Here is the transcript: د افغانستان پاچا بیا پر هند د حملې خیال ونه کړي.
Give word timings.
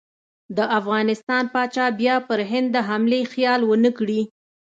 د 0.57 0.59
افغانستان 0.79 1.43
پاچا 1.53 1.85
بیا 1.99 2.15
پر 2.27 2.39
هند 2.51 2.67
د 2.73 2.77
حملې 2.89 3.21
خیال 3.33 3.61
ونه 3.65 3.91
کړي. 3.97 4.21